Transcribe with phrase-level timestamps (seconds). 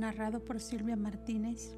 [0.00, 1.76] narrado por Silvia Martínez.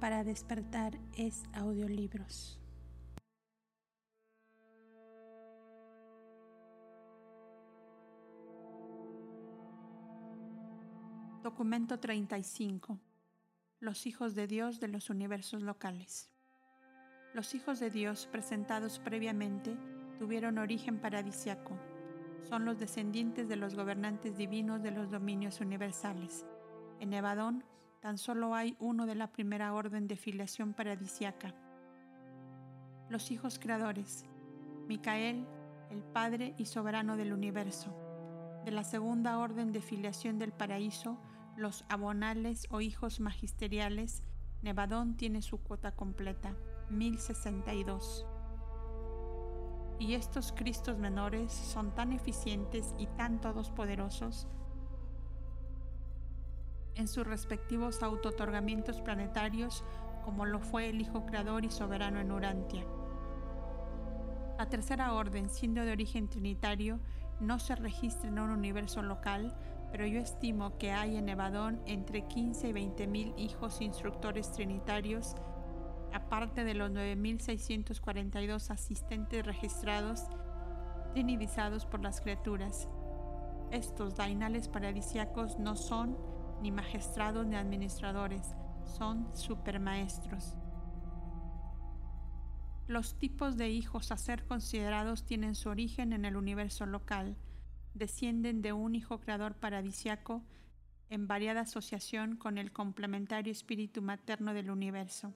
[0.00, 2.60] Para despertar es audiolibros.
[11.42, 12.98] Documento 35.
[13.78, 16.28] Los hijos de Dios de los universos locales.
[17.32, 19.76] Los hijos de Dios presentados previamente
[20.18, 21.78] tuvieron origen paradisiaco.
[22.42, 26.44] Son los descendientes de los gobernantes divinos de los dominios universales.
[27.00, 27.64] En Nevadón
[28.00, 31.54] tan solo hay uno de la primera orden de filiación paradisiaca.
[33.10, 34.24] Los hijos creadores,
[34.88, 35.46] Micael,
[35.90, 37.94] el Padre y Soberano del universo.
[38.64, 41.18] De la segunda orden de filiación del paraíso,
[41.56, 44.22] los abonales o hijos magisteriales,
[44.62, 46.56] Nevadón tiene su cuota completa,
[46.90, 48.26] 1062.
[49.98, 54.48] Y estos Cristos menores son tan eficientes y tan todos poderosos
[56.96, 59.84] en sus respectivos autotorgamientos planetarios
[60.24, 62.84] como lo fue el Hijo Creador y Soberano en Urantia.
[64.58, 66.98] La tercera orden, siendo de origen trinitario,
[67.38, 69.56] no se registra en un universo local,
[69.92, 75.36] pero yo estimo que hay en Evadón entre 15 y 20 mil hijos instructores trinitarios,
[76.12, 80.24] aparte de los 9.642 asistentes registrados
[81.12, 82.88] trinidizados por las criaturas.
[83.70, 86.16] Estos dainales paradisiacos no son
[86.62, 88.54] ni magistrados ni administradores,
[88.84, 90.54] son supermaestros.
[92.86, 97.36] Los tipos de hijos a ser considerados tienen su origen en el universo local,
[97.94, 100.44] descienden de un hijo creador paradisiaco
[101.10, 105.34] en variada asociación con el complementario espíritu materno del universo.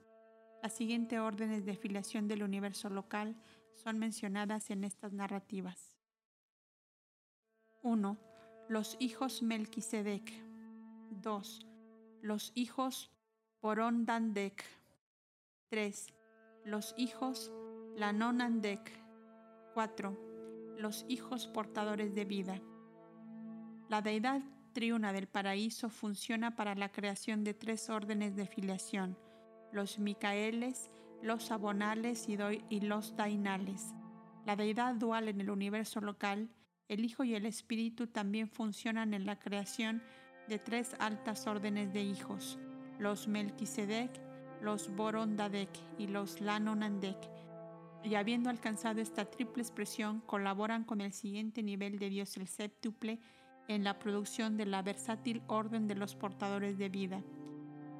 [0.63, 3.35] Las siguientes órdenes de filiación del universo local
[3.75, 5.97] son mencionadas en estas narrativas.
[7.83, 8.17] 1.
[8.69, 10.50] Los hijos Melquisedec.
[11.11, 11.65] 2.
[12.21, 13.11] Los hijos
[13.59, 14.63] Porondandek.
[15.69, 16.07] 3.
[16.65, 17.51] Los hijos
[17.95, 18.91] Lanonandek.
[19.73, 20.75] 4.
[20.77, 22.61] Los hijos portadores de vida.
[23.89, 24.41] La deidad
[24.71, 29.17] triuna del paraíso funciona para la creación de tres órdenes de filiación,
[29.71, 30.89] los Micaeles,
[31.21, 33.93] los Abonales y, los Dainales.
[34.45, 36.49] La deidad dual en el universo local,
[36.87, 40.01] el Hijo y el Espíritu también funcionan en la creación
[40.47, 42.59] de tres altas órdenes de hijos,
[42.99, 44.11] los Melquisedec,
[44.61, 47.17] los Borondadek y los Lanonandek,
[48.03, 53.19] y habiendo alcanzado esta triple expresión, colaboran con el siguiente nivel de Dios el séptuple
[53.67, 57.21] en la producción de la versátil orden de los portadores de vida.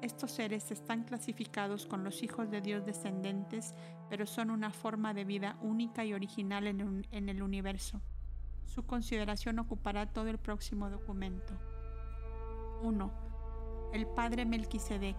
[0.02, 3.74] Estos seres están clasificados con los hijos de Dios descendentes,
[4.10, 8.00] pero son una forma de vida única y original en el universo.
[8.64, 11.54] Su consideración ocupará todo el próximo documento.
[12.82, 13.10] 1.
[13.92, 15.16] El Padre Melquisedec.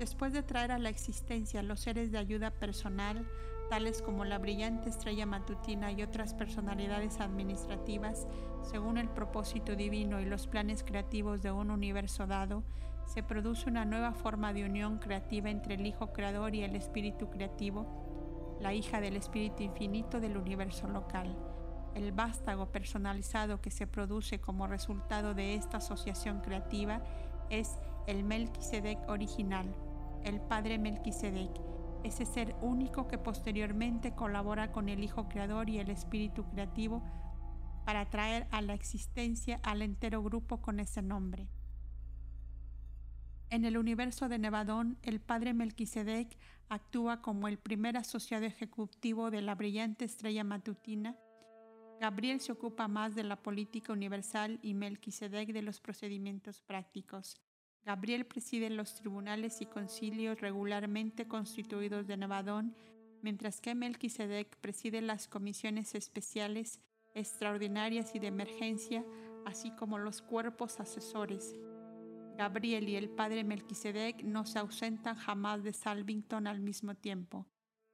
[0.00, 3.28] Después de traer a la existencia los seres de ayuda personal,
[3.68, 8.26] tales como la brillante estrella matutina y otras personalidades administrativas,
[8.62, 12.64] según el propósito divino y los planes creativos de un universo dado,
[13.06, 17.30] se produce una nueva forma de unión creativa entre el Hijo Creador y el Espíritu
[17.30, 21.49] Creativo, la hija del Espíritu Infinito del universo local
[21.94, 27.02] el vástago personalizado que se produce como resultado de esta asociación creativa
[27.50, 29.74] es el Melquisedec original,
[30.24, 31.50] el Padre Melquisedec,
[32.04, 37.02] ese ser único que posteriormente colabora con el Hijo Creador y el Espíritu Creativo
[37.84, 41.48] para traer a la existencia al entero grupo con ese nombre.
[43.50, 46.38] En el universo de Nevadón, el padre Melquisedec
[46.68, 51.16] actúa como el primer asociado ejecutivo de la brillante estrella matutina
[52.00, 57.36] Gabriel se ocupa más de la política universal y Melquisedec de los procedimientos prácticos.
[57.84, 62.74] Gabriel preside los tribunales y concilios regularmente constituidos de Nevadón,
[63.20, 66.80] mientras que Melquisedec preside las comisiones especiales,
[67.14, 69.04] extraordinarias y de emergencia,
[69.44, 71.54] así como los cuerpos asesores.
[72.38, 77.46] Gabriel y el padre Melquisedec no se ausentan jamás de Salvington al mismo tiempo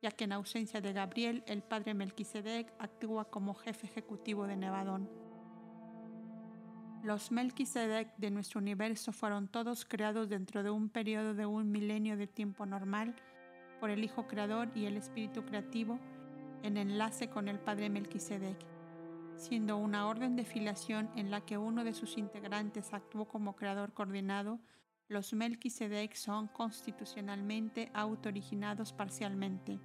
[0.06, 5.10] ya que en ausencia de Gabriel, el padre Melquisedec actúa como jefe ejecutivo de Nevadón.
[7.02, 12.16] Los Melquisedec de nuestro universo fueron todos creados dentro de un periodo de un milenio
[12.16, 13.16] de tiempo normal
[13.80, 15.98] por el Hijo Creador y el Espíritu Creativo
[16.62, 18.58] en enlace con el Padre Melquisedec,
[19.34, 23.92] siendo una orden de filiación en la que uno de sus integrantes actuó como creador
[23.92, 24.60] coordinado
[25.08, 29.78] los Melquisedec son constitucionalmente autooriginados parcialmente,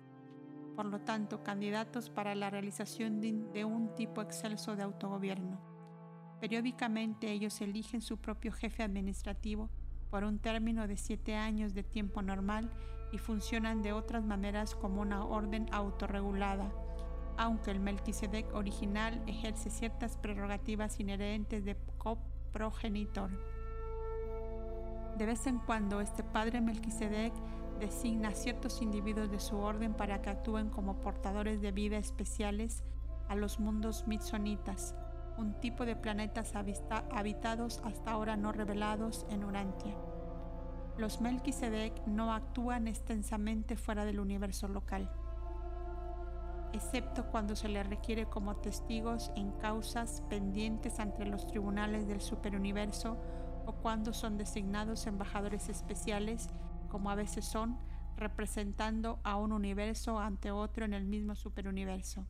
[0.82, 5.62] por lo tanto candidatos para la realización de un tipo excelso de autogobierno.
[6.40, 9.70] Periódicamente ellos eligen su propio jefe administrativo
[10.10, 12.72] por un término de siete años de tiempo normal
[13.12, 16.74] y funcionan de otras maneras como una orden autorregulada,
[17.38, 23.30] aunque el Melquisedec original ejerce ciertas prerrogativas inherentes de coprogenitor.
[25.16, 27.34] De vez en cuando este padre Melquisedec
[27.82, 32.84] designa ciertos individuos de su orden para que actúen como portadores de vida especiales
[33.28, 34.96] a los mundos mitsonitas,
[35.38, 39.96] un tipo de planetas habitados hasta ahora no revelados en Urantia.
[40.98, 45.12] Los Melquisedec no actúan extensamente fuera del universo local,
[46.74, 53.18] excepto cuando se les requiere como testigos en causas pendientes ante los tribunales del superuniverso
[53.66, 56.50] o cuando son designados embajadores especiales,
[56.92, 57.80] como a veces son,
[58.18, 62.28] representando a un universo ante otro en el mismo superuniverso.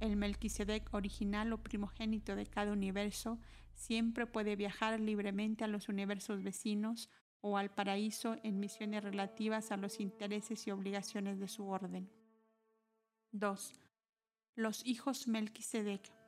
[0.00, 3.38] El Melquisedec original o primogénito de cada universo
[3.74, 7.10] siempre puede viajar libremente a los universos vecinos
[7.42, 12.10] o al paraíso en misiones relativas a los intereses y obligaciones de su orden.
[13.32, 13.74] 2.
[14.56, 16.21] Los hijos Melquisedec.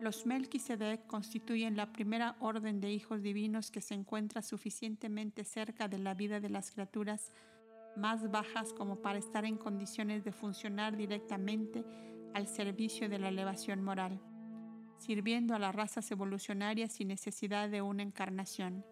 [0.00, 5.98] Los Melquisedec constituyen la primera orden de hijos divinos que se encuentra suficientemente cerca de
[5.98, 7.32] la vida de las criaturas
[7.96, 11.84] más bajas como para estar en condiciones de funcionar directamente
[12.34, 14.20] al servicio de la elevación moral,
[14.98, 18.84] sirviendo a las razas evolucionarias sin necesidad de una encarnación.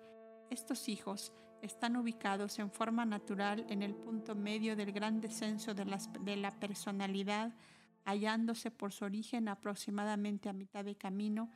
[0.51, 1.33] Estos hijos
[1.63, 5.85] están ubicados en forma natural en el punto medio del gran descenso de,
[6.21, 7.53] de la personalidad,
[8.05, 11.51] hallándose por su origen aproximadamente a mitad de camino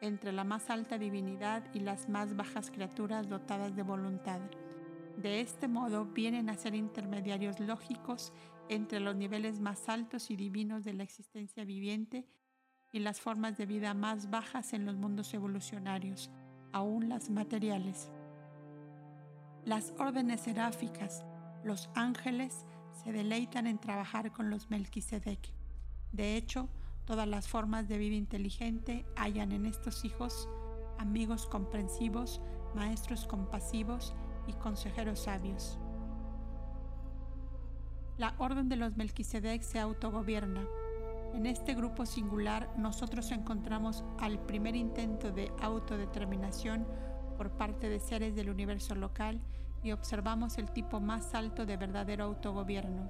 [0.00, 4.40] entre la más alta divinidad y las más bajas criaturas dotadas de voluntad.
[5.16, 8.32] De este modo vienen a ser intermediarios lógicos
[8.68, 12.26] entre los niveles más altos y divinos de la existencia viviente
[12.92, 16.30] y las formas de vida más bajas en los mundos evolucionarios,
[16.72, 18.10] aún las materiales.
[19.64, 21.24] Las órdenes seráficas,
[21.64, 22.64] los ángeles,
[23.02, 25.57] se deleitan en trabajar con los Melquisedec.
[26.12, 26.68] De hecho,
[27.04, 30.48] todas las formas de vida inteligente hallan en estos hijos
[30.98, 32.40] amigos comprensivos,
[32.74, 34.14] maestros compasivos
[34.46, 35.78] y consejeros sabios.
[38.18, 40.66] La orden de los Melquisedec se autogobierna.
[41.34, 46.86] En este grupo singular nosotros encontramos al primer intento de autodeterminación
[47.36, 49.40] por parte de seres del universo local
[49.84, 53.08] y observamos el tipo más alto de verdadero autogobierno.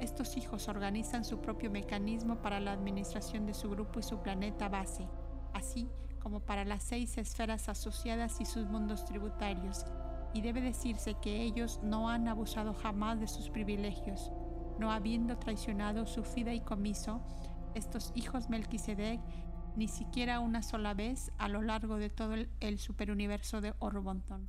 [0.00, 4.68] Estos hijos organizan su propio mecanismo para la administración de su grupo y su planeta
[4.68, 5.08] base,
[5.54, 5.88] así
[6.20, 9.84] como para las seis esferas asociadas y sus mundos tributarios,
[10.34, 14.30] y debe decirse que ellos no han abusado jamás de sus privilegios,
[14.78, 17.22] no habiendo traicionado su fideicomiso,
[17.74, 19.20] estos hijos Melquisedec
[19.76, 24.48] ni siquiera una sola vez a lo largo de todo el, superuniverso de Orbonton.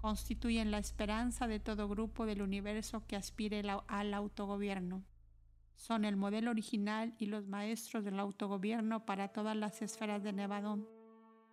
[0.00, 5.04] Constituyen la esperanza de todo grupo del universo que aspire al autogobierno.
[5.74, 10.88] Son el modelo original y los maestros del autogobierno para todas las esferas de Nevadón.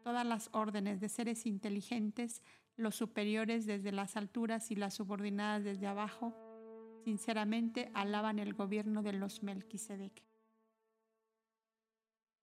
[0.03, 2.41] Todas las órdenes de seres inteligentes
[2.77, 6.33] los superiores desde las alturas y las subordinadas desde abajo,
[7.03, 10.26] sinceramente alaban el gobierno de los Melquisedec.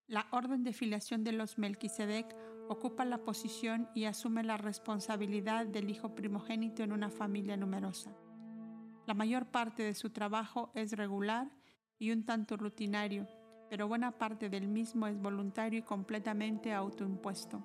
[0.06, 2.36] La orden de filiación de los Melquisedec
[2.68, 8.14] ocupa la posición y asume la responsabilidad del hijo primogénito en una familia numerosa.
[9.06, 11.50] La mayor parte de su trabajo es regular
[11.98, 13.26] y un tanto rutinario,
[13.70, 17.62] pero buena parte del mismo es voluntario y completamente autoimpuesto.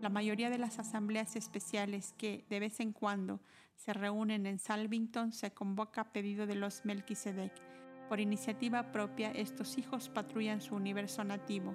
[0.00, 3.40] La mayoría de las asambleas especiales que, de vez en cuando,
[3.76, 7.73] se reúnen en Salvington se convoca a pedido de los Melquisedec.
[8.08, 11.74] Por iniciativa propia, estos hijos patrullan su universo nativo.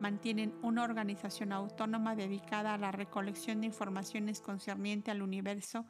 [0.00, 5.86] Mantienen una organización autónoma dedicada a la recolección de informaciones concerniente al universo,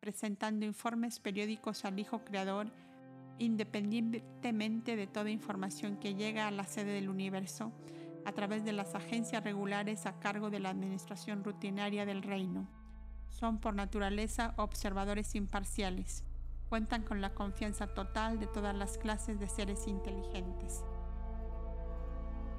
[0.00, 2.72] presentando informes periódicos al Hijo Creador,
[3.38, 7.72] independientemente de toda información que llega a la sede del universo
[8.24, 12.68] a través de las agencias regulares a cargo de la administración rutinaria del reino.
[13.30, 16.24] Son por naturaleza observadores imparciales.
[16.68, 20.84] Cuentan con la confianza total de todas las clases de seres inteligentes.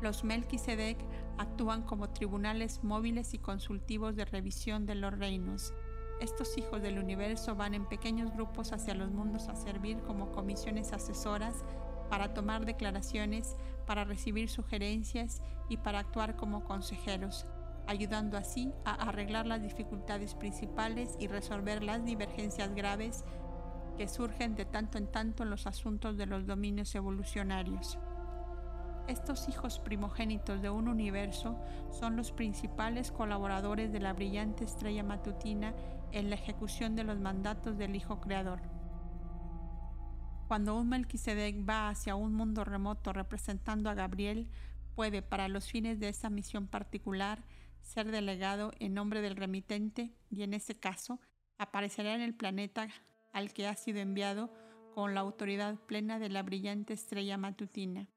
[0.01, 0.97] Los Melquisedec
[1.37, 5.73] actúan como tribunales móviles y consultivos de revisión de los reinos.
[6.21, 10.91] Estos hijos del universo van en pequeños grupos hacia los mundos a servir como comisiones
[10.91, 11.63] asesoras
[12.09, 17.45] para tomar declaraciones, para recibir sugerencias y para actuar como consejeros,
[17.87, 23.23] ayudando así a arreglar las dificultades principales y resolver las divergencias graves
[23.99, 27.99] que surgen de tanto en tanto en los asuntos de los dominios evolucionarios.
[29.09, 31.59] Estos hijos primogénitos de un universo
[31.91, 35.73] son los principales colaboradores de la brillante estrella matutina
[36.13, 38.61] en la ejecución de los mandatos del Hijo Creador.
[40.47, 44.47] Cuando un Melquisedec va hacia un mundo remoto representando a Gabriel,
[44.95, 47.43] puede, para los fines de esa misión particular,
[47.81, 51.19] ser delegado en nombre del remitente y en ese caso
[51.57, 52.87] aparecerá en el planeta
[53.31, 54.51] al que ha sido enviado
[54.93, 58.07] con la autoridad plena de la brillante estrella matutina.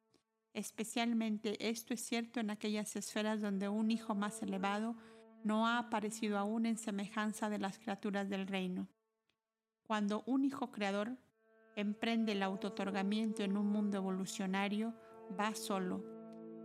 [0.54, 4.97] Especialmente esto es cierto en aquellas esferas donde un hijo más elevado
[5.45, 8.88] no ha aparecido aún en semejanza de las criaturas del reino.
[9.87, 11.16] Cuando un hijo creador
[11.75, 14.95] emprende el autotorgamiento en un mundo evolucionario,
[15.38, 16.04] va solo,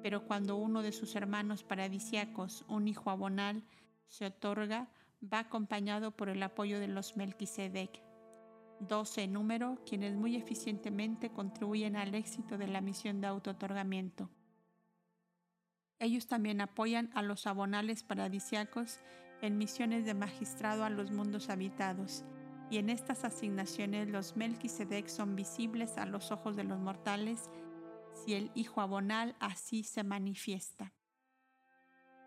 [0.03, 3.63] pero cuando uno de sus hermanos paradisiacos, un hijo abonal,
[4.07, 4.89] se otorga,
[5.21, 8.06] va acompañado por el apoyo de los Melquisedec,
[8.79, 14.29] doce en número, quienes muy eficientemente contribuyen al éxito de la misión de autotorgamiento.
[15.99, 18.99] Ellos también apoyan a los abonales paradisiacos
[19.41, 22.23] en misiones de magistrado a los mundos habitados,
[22.69, 27.49] y en estas asignaciones los Melquisedec son visibles a los ojos de los mortales
[28.25, 30.93] si el Hijo abonal así se manifiesta.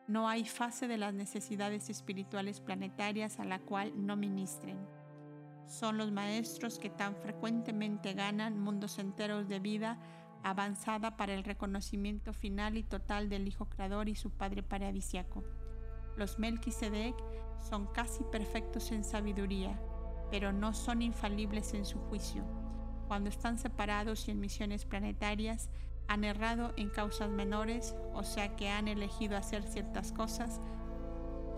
[0.07, 4.79] No hay fase de las necesidades espirituales planetarias a la cual no ministren
[5.67, 9.99] son los maestros que tan frecuentemente ganan mundos enteros de vida
[10.43, 15.45] avanzada para el reconocimiento final y total del Hijo Creador y su Padre Paradisiaco.
[16.17, 17.15] Los Melquisedec
[17.69, 19.81] son casi perfectos en sabiduría,
[20.31, 22.43] pero no son infalibles en su juicio.
[23.07, 25.69] Cuando están separados y en misiones planetarias,
[26.09, 30.61] han errado en causas menores, o sea que han elegido hacer ciertas cosas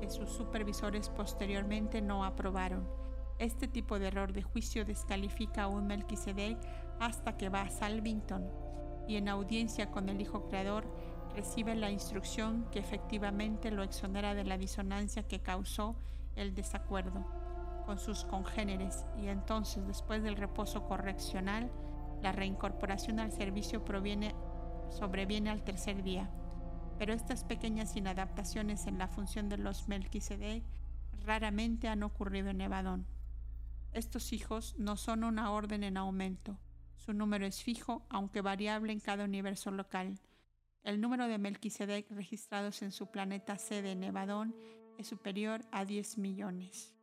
[0.00, 3.01] que sus supervisores posteriormente no aprobaron
[3.44, 6.58] este tipo de error de juicio descalifica a un Melquisedec
[7.00, 8.48] hasta que va a Salvington
[9.08, 10.84] y en audiencia con el Hijo Creador
[11.34, 15.96] recibe la instrucción que efectivamente lo exonera de la disonancia que causó
[16.36, 17.26] el desacuerdo
[17.86, 21.70] con sus congéneres y entonces después del reposo correccional
[22.22, 24.34] la reincorporación al servicio proviene,
[24.90, 26.30] sobreviene al tercer día.
[26.98, 30.62] Pero estas pequeñas inadaptaciones en la función de los Melquisedec
[31.24, 33.06] raramente han ocurrido en Evadón.
[33.92, 36.58] Estos hijos no son una orden en aumento.
[36.96, 40.18] Su número es fijo, aunque variable en cada universo local.
[40.82, 44.56] El número de Melquisedec registrados en su planeta sede Nevadón
[44.96, 46.94] es superior a 10 millones.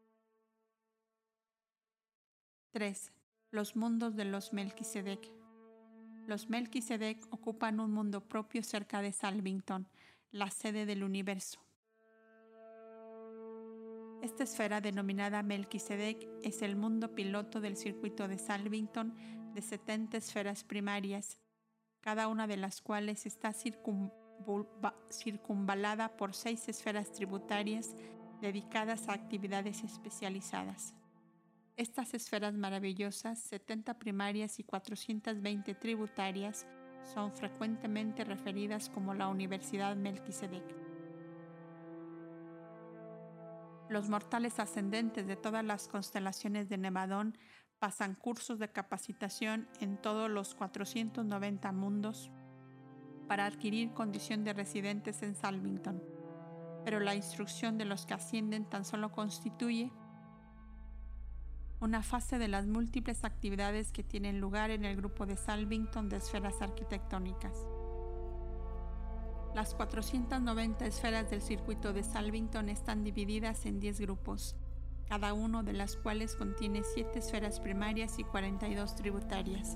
[2.71, 3.11] 3.
[3.51, 5.31] Los mundos de los Melquisedec.
[6.25, 9.87] Los Melquisedec ocupan un mundo propio cerca de Salvington,
[10.31, 11.68] la sede del universo.
[14.21, 19.15] Esta esfera denominada Melquisedec es el mundo piloto del circuito de Salvington
[19.53, 21.39] de 70 esferas primarias,
[22.01, 23.53] cada una de las cuales está
[25.09, 27.95] circunvalada por seis esferas tributarias
[28.41, 30.93] dedicadas a actividades especializadas.
[31.77, 36.67] Estas esferas maravillosas, 70 primarias y 420 tributarias,
[37.13, 40.88] son frecuentemente referidas como la Universidad Melquisedec.
[43.89, 47.35] Los mortales ascendentes de todas las constelaciones de Nevadón
[47.79, 52.29] pasan cursos de capacitación en todos los 490 mundos
[53.27, 56.03] para adquirir condición de residentes en Salvington.
[56.85, 59.91] Pero la instrucción de los que ascienden tan solo constituye
[61.79, 66.17] una fase de las múltiples actividades que tienen lugar en el grupo de Salvington de
[66.17, 67.65] esferas arquitectónicas.
[69.55, 74.55] Las 490 esferas del circuito de Salvington están divididas en 10 grupos,
[75.07, 79.75] cada uno de las cuales contiene 7 esferas primarias y 42 tributarias.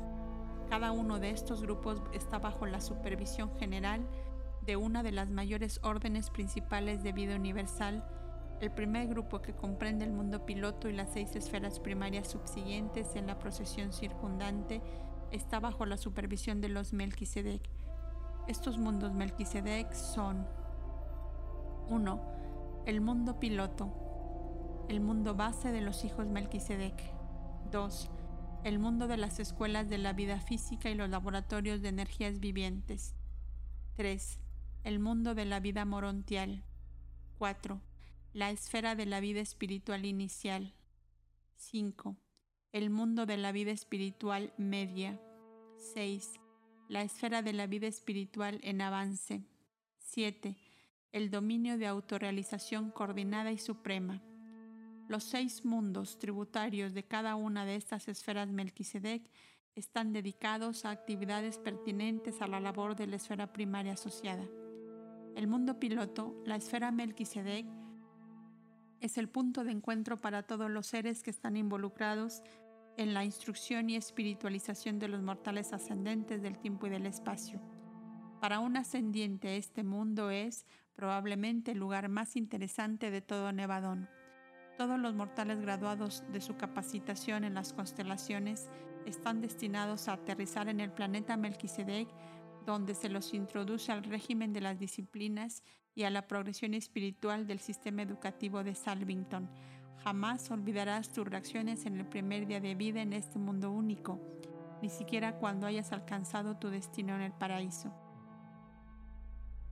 [0.70, 4.08] Cada uno de estos grupos está bajo la supervisión general
[4.64, 8.08] de una de las mayores órdenes principales de vida universal,
[8.62, 13.26] el primer grupo que comprende el mundo piloto y las seis esferas primarias subsiguientes en
[13.26, 14.82] la procesión circundante
[15.32, 17.70] está bajo la supervisión de los Melquisedec
[18.48, 20.46] estos mundos Melquisedec son
[21.88, 22.84] 1.
[22.86, 27.02] El mundo piloto, el mundo base de los hijos Melquisedec.
[27.72, 28.12] 2.
[28.66, 33.16] El mundo de las escuelas de la vida física y los laboratorios de energías vivientes.
[33.96, 34.40] 3.
[34.84, 36.66] El mundo de la vida morontial.
[37.38, 37.82] 4.
[38.34, 40.74] La esfera de la vida espiritual inicial.
[41.56, 42.18] 5.
[42.74, 45.20] El mundo de la vida espiritual media.
[45.94, 46.43] 6
[46.94, 49.42] la esfera de la vida espiritual en avance.
[49.98, 50.56] 7.
[51.12, 54.22] El dominio de autorrealización coordinada y suprema.
[55.08, 59.28] Los seis mundos tributarios de cada una de estas esferas Melquisedec
[59.74, 64.48] están dedicados a actividades pertinentes a la labor de la esfera primaria asociada.
[65.36, 67.66] El mundo piloto, la esfera Melquisedec,
[69.02, 72.44] es el punto de encuentro para todos los seres que están involucrados
[72.98, 77.62] la instrucción y espiritualización de los mortales ascendentes del tiempo y del espacio.
[78.40, 84.10] Para un ascendiente este mundo es probablemente el lugar más interesante de todo Nevadón.
[84.78, 88.70] Todos los mortales graduados de su capacitación en las constelaciones
[89.06, 92.08] están destinados a aterrizar en el planeta Melquisedec,
[92.66, 95.64] donde se los introduce al régimen de las disciplinas
[95.96, 99.50] y a la progresión espiritual del sistema educativo de Salvington.
[100.04, 104.20] Jamás olvidarás tus reacciones en el primer día de vida en este mundo único,
[104.82, 107.94] ni siquiera cuando hayas alcanzado tu destino en el paraíso.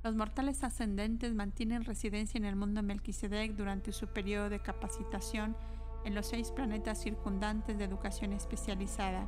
[0.03, 5.57] Los mortales ascendentes mantienen residencia en el mundo Melquisedec durante su periodo de capacitación
[6.05, 9.27] en los seis planetas circundantes de educación especializada,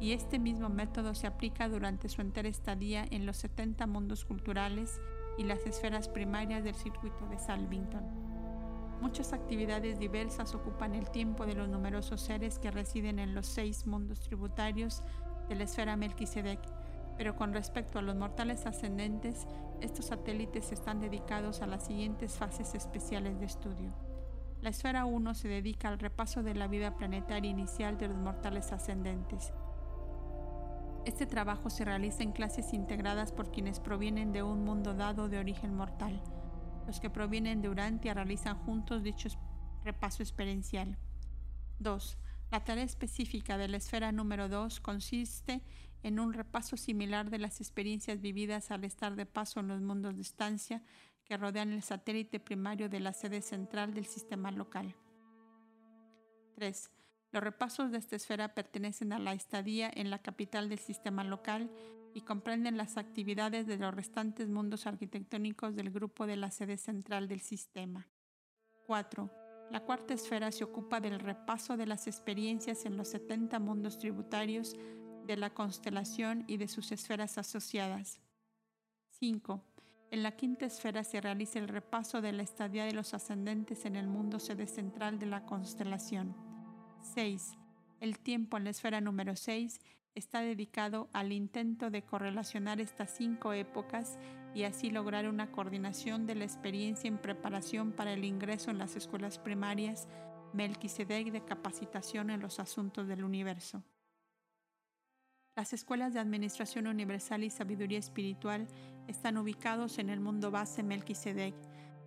[0.00, 4.98] y este mismo método se aplica durante su entera estadía en los 70 mundos culturales
[5.36, 8.39] y las esferas primarias del circuito de Salvington.
[9.00, 13.86] Muchas actividades diversas ocupan el tiempo de los numerosos seres que residen en los seis
[13.86, 15.02] mundos tributarios
[15.48, 16.60] de la esfera Melquisedec,
[17.16, 19.46] pero con respecto a los mortales ascendentes,
[19.80, 23.94] estos satélites están dedicados a las siguientes fases especiales de estudio.
[24.60, 28.70] La esfera 1 se dedica al repaso de la vida planetaria inicial de los mortales
[28.72, 29.54] ascendentes.
[31.06, 35.38] Este trabajo se realiza en clases integradas por quienes provienen de un mundo dado de
[35.38, 36.20] origen mortal.
[36.90, 39.28] Los que provienen de Urantia realizan juntos dicho
[39.84, 40.98] repaso experiencial.
[41.78, 42.18] 2.
[42.50, 45.62] La tarea específica de la esfera número 2 consiste
[46.02, 50.16] en un repaso similar de las experiencias vividas al estar de paso en los mundos
[50.16, 50.82] de estancia
[51.24, 54.96] que rodean el satélite primario de la sede central del sistema local.
[56.56, 56.90] 3.
[57.30, 61.70] Los repasos de esta esfera pertenecen a la estadía en la capital del sistema local
[62.14, 67.28] y comprenden las actividades de los restantes mundos arquitectónicos del grupo de la sede central
[67.28, 68.08] del sistema.
[68.86, 69.30] 4.
[69.70, 74.74] La cuarta esfera se ocupa del repaso de las experiencias en los 70 mundos tributarios
[75.26, 78.20] de la constelación y de sus esferas asociadas.
[79.20, 79.62] 5.
[80.10, 83.94] En la quinta esfera se realiza el repaso de la estadía de los ascendentes en
[83.94, 86.34] el mundo sede central de la constelación.
[87.14, 87.52] 6.
[88.00, 89.78] El tiempo en la esfera número 6
[90.14, 94.18] está dedicado al intento de correlacionar estas cinco épocas
[94.54, 98.96] y así lograr una coordinación de la experiencia en preparación para el ingreso en las
[98.96, 100.08] escuelas primarias
[100.52, 103.84] Melquisedec de capacitación en los asuntos del universo.
[105.56, 108.66] Las escuelas de Administración Universal y Sabiduría Espiritual
[109.08, 111.54] están ubicados en el mundo base Melquisedec,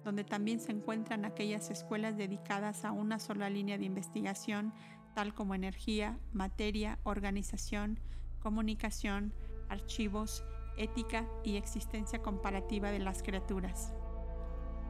[0.04, 4.74] donde también se encuentran aquellas escuelas dedicadas a una sola línea de investigación,
[5.14, 8.00] tal como energía, materia, organización,
[8.40, 9.34] comunicación,
[9.70, 10.44] archivos,
[10.78, 13.94] ética y existencia comparativa de las criaturas.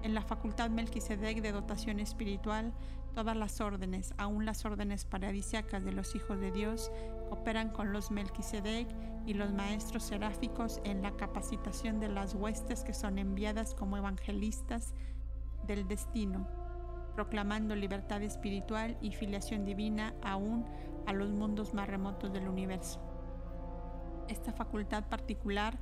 [0.01, 2.73] En la Facultad Melquisedec de Dotación Espiritual,
[3.13, 6.91] todas las órdenes, aun las órdenes paradisiacas de los hijos de Dios,
[7.29, 8.87] operan con los Melquisedec
[9.25, 14.93] y los maestros seráficos en la capacitación de las huestes que son enviadas como evangelistas
[15.65, 16.47] del destino,
[17.15, 20.65] proclamando libertad espiritual y filiación divina aún
[21.05, 22.99] a los mundos más remotos del universo.
[24.27, 25.77] Esta facultad particular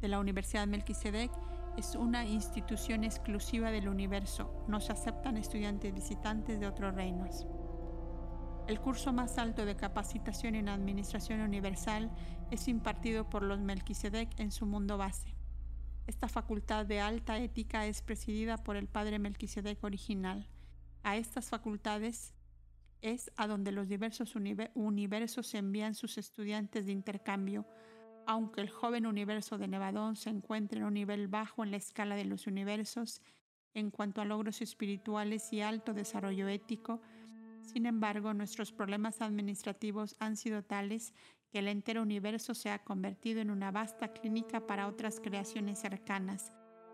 [0.00, 1.30] de la Universidad Melquisedec
[1.76, 4.64] es una institución exclusiva del universo.
[4.66, 7.46] No se aceptan estudiantes visitantes de otros reinos.
[8.66, 12.10] El curso más alto de capacitación en Administración Universal
[12.50, 15.39] es impartido por los Melquisedec en su mundo base.
[16.10, 20.48] Esta facultad de alta ética es presidida por el padre Melquisedec original.
[21.04, 22.34] A estas facultades
[23.00, 24.34] es a donde los diversos
[24.74, 27.64] universos envían sus estudiantes de intercambio
[28.26, 32.16] aunque el joven universo de Nevadón se encuentre en un nivel bajo en la escala
[32.16, 33.22] de los universos
[33.72, 37.00] en cuanto a logros espirituales y alto desarrollo ético,
[37.62, 41.14] sin embargo, nuestros problemas administrativos han sido tales
[41.50, 46.52] que el entero universo se ha convertido en una vasta clínica para otras creaciones cercanas,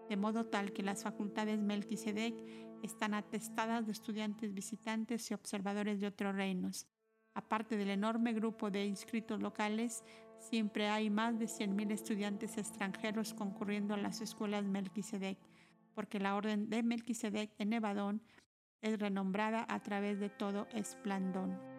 [0.08, 2.34] de modo tal que las facultades Melquisedec
[2.82, 6.86] están atestadas de estudiantes visitantes y observadores de otros reinos.
[7.34, 10.02] Aparte del enorme grupo de inscritos locales,
[10.38, 15.38] Siempre hay más de 100.000 estudiantes extranjeros concurriendo a las escuelas Melquisedec,
[15.94, 18.22] porque la orden de Melquisedec en Nevadón
[18.82, 21.75] es renombrada a través de todo Esplandón.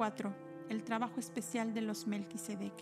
[0.00, 0.34] 4.
[0.70, 2.72] El trabajo especial de los Melquisedec.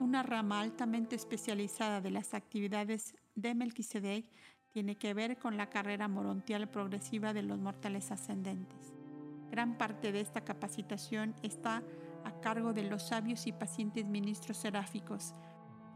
[0.00, 4.24] Una rama altamente especializada de las actividades de Melquisedec
[4.72, 8.92] tiene que ver con la carrera morontial progresiva de los mortales ascendentes.
[9.52, 11.84] Gran parte de esta capacitación está
[12.24, 15.32] a cargo de los sabios y pacientes ministros seráficos,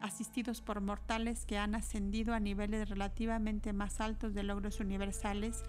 [0.00, 5.64] asistidos por mortales que han ascendido a niveles relativamente más altos de logros universales,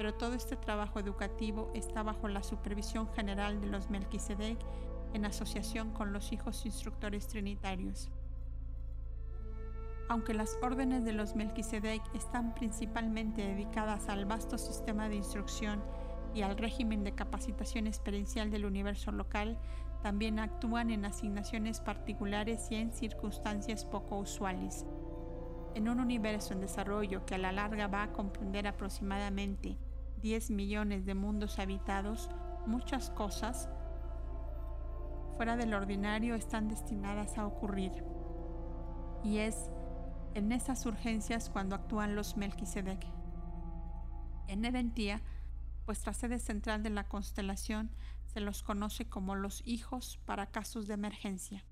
[0.00, 4.56] pero todo este trabajo educativo está bajo la supervisión general de los Melquisedec
[5.12, 8.10] en asociación con los hijos instructores trinitarios.
[10.08, 15.82] Aunque las órdenes de los Melquisedec están principalmente dedicadas al vasto sistema de instrucción
[16.32, 19.58] y al régimen de capacitación experiencial del universo local,
[20.02, 24.86] también actúan en asignaciones particulares y en circunstancias poco usuales.
[25.74, 29.76] En un universo en desarrollo que a la larga va a comprender aproximadamente
[30.22, 32.30] 10 millones de mundos habitados,
[32.66, 33.68] muchas cosas
[35.36, 37.92] fuera del ordinario están destinadas a ocurrir.
[39.24, 39.70] Y es
[40.34, 43.06] en esas urgencias cuando actúan los Melquisedec.
[44.48, 45.22] En Edentía,
[45.86, 47.90] vuestra sede central de la constelación,
[48.26, 51.64] se los conoce como los hijos para casos de emergencia.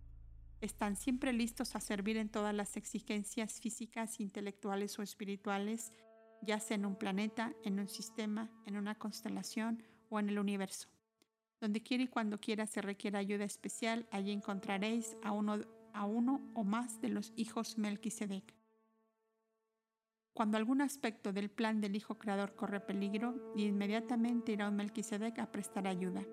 [0.60, 5.92] Están siempre listos a servir en todas las exigencias físicas, intelectuales o espirituales,
[6.42, 10.88] ya sea en un planeta, en un sistema, en una constelación o en el universo.
[11.60, 17.00] Donde quiera y cuando quiera se requiera ayuda especial, allí encontraréis a uno, o más
[17.00, 18.54] de los hijos Melquisedec.
[20.32, 25.50] Cuando algún aspecto del plan del Hijo Creador corre peligro, inmediatamente irá un Melquisedec a
[25.50, 26.24] prestar ayuda.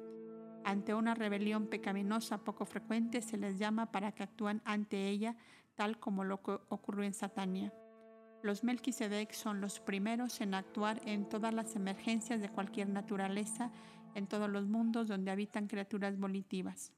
[0.64, 5.36] Ante una rebelión pecaminosa poco frecuente se les llama para que actúen ante ella,
[5.74, 7.74] tal como lo que ocurrió en Satania.
[8.46, 13.72] Los Melquisedec son los primeros en actuar en todas las emergencias de cualquier naturaleza,
[14.14, 16.94] en todos los mundos donde habitan criaturas volitivas.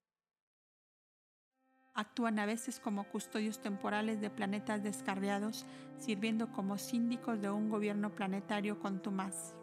[1.93, 5.65] Actúan a veces como custodios temporales de planetas descarriados,
[5.97, 9.55] sirviendo como síndicos de un gobierno planetario contumaz.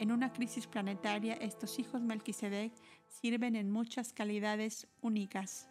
[0.00, 2.72] En una crisis planetaria, estos hijos Melquisedec
[3.06, 5.68] sirven en muchas calidades únicas.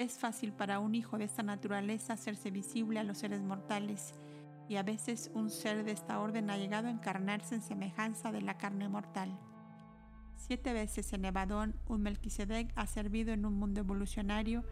[0.00, 4.14] Es fácil para un hijo de esta naturaleza hacerse visible a los seres mortales,
[4.66, 8.40] y a veces un ser de esta orden ha llegado a encarnarse en semejanza de
[8.40, 9.38] la carne mortal.
[10.36, 14.64] Siete veces en Evadón, un Melquisedec ha servido en un mundo evolucionario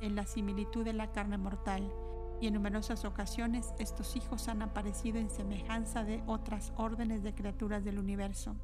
[0.00, 1.92] en la similitud de la carne mortal,
[2.40, 7.82] y en numerosas ocasiones estos hijos han aparecido en semejanza de otras órdenes de criaturas
[7.82, 8.54] del universo.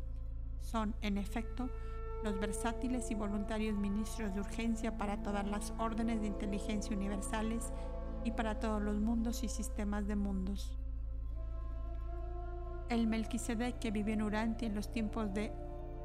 [0.62, 1.68] Son, en efecto,
[2.22, 7.72] los versátiles y voluntarios ministros de urgencia para todas las órdenes de inteligencia universales
[8.24, 10.78] y para todos los mundos y sistemas de mundos.
[12.88, 15.52] El Melquisedec que vivió en Urantia en los tiempos de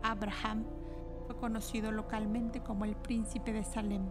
[0.01, 0.65] Abraham
[1.25, 4.09] fue conocido localmente como el príncipe de Salem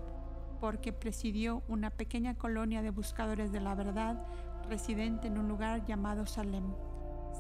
[0.63, 4.25] porque presidió una pequeña colonia de buscadores de la verdad
[4.69, 6.73] residente en un lugar llamado Salem.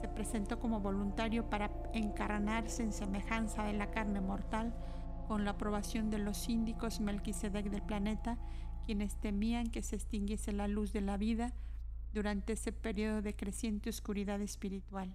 [0.03, 4.75] Se presentó como voluntario para encarnarse en semejanza de la carne mortal
[5.29, 8.37] con la aprobación de los síndicos Melquisedec del planeta,
[8.85, 11.53] quienes temían que se extinguiese la luz de la vida
[12.13, 15.15] durante ese periodo de creciente oscuridad espiritual.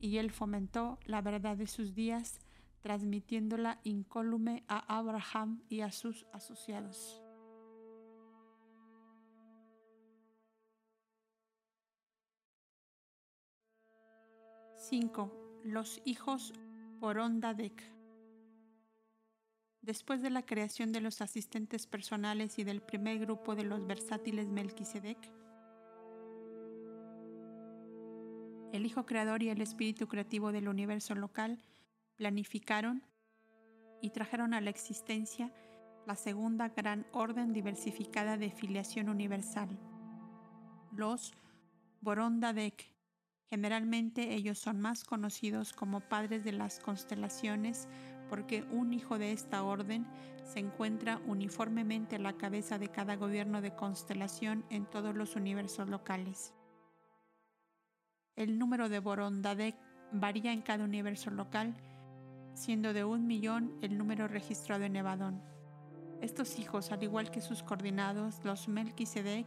[0.00, 2.40] Y él fomentó la verdad de sus días,
[2.80, 7.25] transmitiéndola incólume a Abraham y a sus asociados.
[14.88, 15.62] 5.
[15.64, 16.52] Los hijos
[17.00, 17.82] por Ondadek.
[19.82, 24.46] Después de la creación de los asistentes personales y del primer grupo de los versátiles
[24.46, 25.18] Melquisedec,
[28.72, 31.58] el Hijo Creador y el Espíritu Creativo del universo local
[32.14, 33.02] planificaron
[34.00, 35.52] y trajeron a la existencia
[36.06, 39.68] la segunda gran orden diversificada de filiación universal,
[40.92, 41.34] los
[42.02, 42.95] Borondadek,
[43.48, 47.86] Generalmente ellos son más conocidos como padres de las constelaciones
[48.28, 50.04] porque un hijo de esta orden
[50.42, 55.88] se encuentra uniformemente a la cabeza de cada gobierno de constelación en todos los universos
[55.88, 56.54] locales.
[58.34, 59.76] El número de Borondadek
[60.12, 61.76] varía en cada universo local,
[62.52, 65.40] siendo de un millón el número registrado en Evadón.
[66.20, 69.46] Estos hijos, al igual que sus coordinados, los Melquisedec,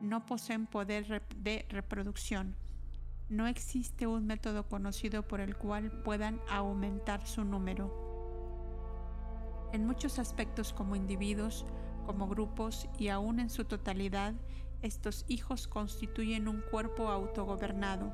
[0.00, 2.56] no poseen poder de reproducción
[3.28, 8.06] no existe un método conocido por el cual puedan aumentar su número.
[9.72, 11.66] En muchos aspectos como individuos,
[12.04, 14.34] como grupos y aún en su totalidad,
[14.80, 18.12] estos hijos constituyen un cuerpo autogobernado,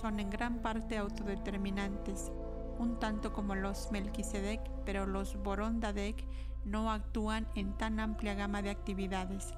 [0.00, 2.30] son en gran parte autodeterminantes,
[2.78, 6.24] un tanto como los Melquisedec, pero los Borondadec
[6.64, 9.52] no actúan en tan amplia gama de actividades.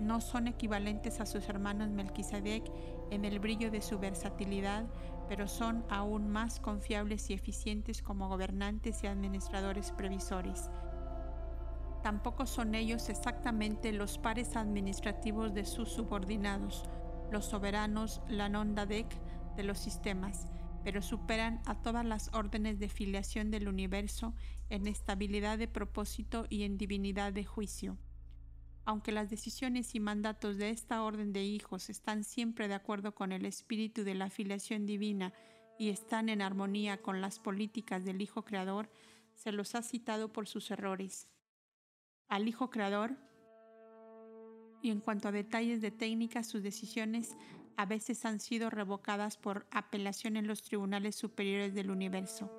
[0.00, 2.64] No son equivalentes a sus hermanos Melquisedec
[3.10, 4.86] en el brillo de su versatilidad,
[5.28, 10.70] pero son aún más confiables y eficientes como gobernantes y administradores previsores.
[12.02, 16.84] Tampoco son ellos exactamente los pares administrativos de sus subordinados,
[17.30, 19.06] los soberanos Lanondadek
[19.56, 20.46] de los sistemas,
[20.82, 24.34] pero superan a todas las órdenes de filiación del universo
[24.68, 27.96] en estabilidad de propósito y en divinidad de juicio.
[28.86, 33.32] Aunque las decisiones y mandatos de esta orden de hijos están siempre de acuerdo con
[33.32, 35.32] el espíritu de la filiación divina
[35.78, 38.90] y están en armonía con las políticas del Hijo Creador,
[39.34, 41.28] se los ha citado por sus errores.
[42.28, 43.16] Al Hijo Creador,
[44.82, 47.36] y en cuanto a detalles de técnica, sus decisiones
[47.76, 52.50] a veces han sido revocadas por apelación en los tribunales superiores del universo.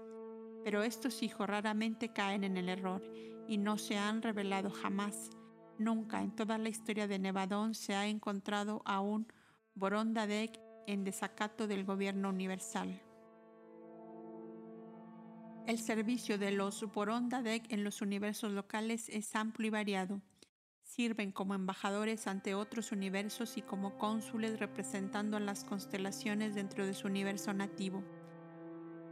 [0.64, 3.04] Pero estos hijos raramente caen en el error
[3.48, 5.30] y no se han revelado jamás.
[5.78, 9.28] Nunca en toda la historia de Nevadón se ha encontrado a un
[9.74, 13.02] Borondadek en desacato del gobierno universal.
[15.68, 20.22] El servicio de los Borondadek en los universos locales es amplio y variado
[20.86, 26.94] sirven como embajadores ante otros universos y como cónsules representando a las constelaciones dentro de
[26.94, 28.04] su universo nativo.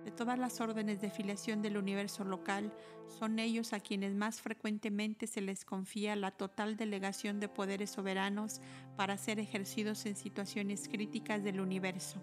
[0.05, 2.73] De todas las órdenes de filiación del universo local,
[3.07, 8.59] son ellos a quienes más frecuentemente se les confía la total delegación de poderes soberanos
[8.97, 12.21] para ser ejercidos en situaciones críticas del universo.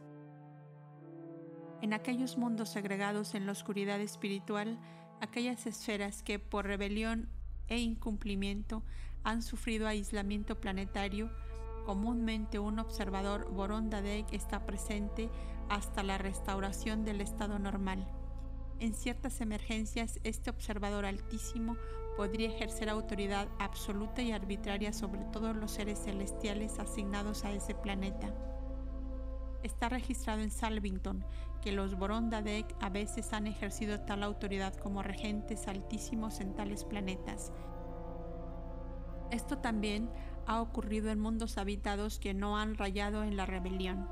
[1.80, 4.78] En aquellos mundos segregados en la oscuridad espiritual,
[5.22, 7.28] aquellas esferas que por rebelión
[7.68, 8.82] e incumplimiento
[9.24, 11.30] han sufrido aislamiento planetario,
[11.86, 15.30] comúnmente un observador Borondadek está presente
[15.70, 18.06] hasta la restauración del estado normal.
[18.78, 21.76] En ciertas emergencias, este observador altísimo
[22.16, 28.34] podría ejercer autoridad absoluta y arbitraria sobre todos los seres celestiales asignados a ese planeta.
[29.62, 31.24] Está registrado en Salvington
[31.62, 37.52] que los Borondadek a veces han ejercido tal autoridad como regentes altísimos en tales planetas,
[39.30, 40.10] esto también
[40.46, 44.08] ha ocurrido en mundos habitados que no han rayado en la rebelión.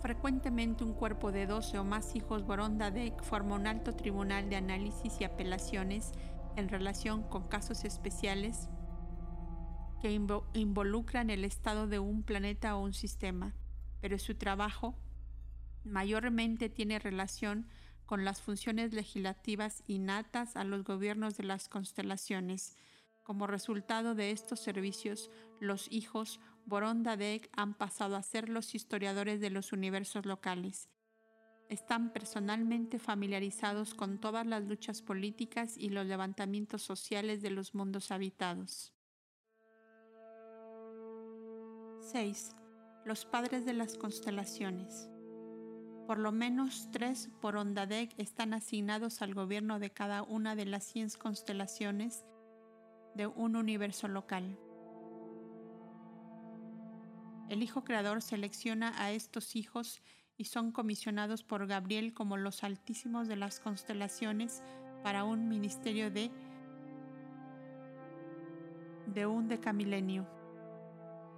[0.00, 5.20] Frecuentemente un cuerpo de 12 o más hijos Borondadek forma un alto tribunal de análisis
[5.20, 6.12] y apelaciones
[6.56, 8.68] en relación con casos especiales
[10.00, 13.54] que involucran el estado de un planeta o un sistema,
[14.00, 14.94] pero su trabajo
[15.84, 17.66] mayormente tiene relación
[18.04, 22.76] con las funciones legislativas innatas a los gobiernos de las constelaciones,
[23.24, 29.50] como resultado de estos servicios, los hijos Borondadek han pasado a ser los historiadores de
[29.50, 30.90] los universos locales.
[31.68, 38.10] Están personalmente familiarizados con todas las luchas políticas y los levantamientos sociales de los mundos
[38.10, 38.92] habitados.
[42.00, 42.56] 6.
[43.04, 45.08] Los padres de las constelaciones.
[46.08, 51.10] Por lo menos tres Borondadek están asignados al gobierno de cada una de las 100
[51.18, 52.24] constelaciones
[53.14, 54.58] de un universo local.
[57.48, 60.02] El Hijo Creador selecciona a estos hijos
[60.36, 64.62] y son comisionados por Gabriel como los altísimos de las constelaciones
[65.04, 66.30] para un ministerio de,
[69.06, 70.26] de un decamilenio,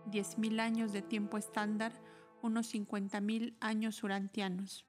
[0.07, 1.93] diez mil años de tiempo estándar,
[2.41, 4.87] unos cincuenta mil años urantianos.